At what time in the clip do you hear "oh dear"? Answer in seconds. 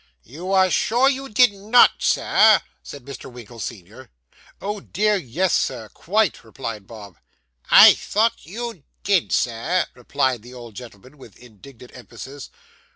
4.59-5.15